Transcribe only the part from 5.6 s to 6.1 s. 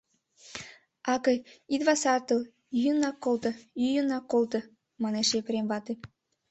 вате.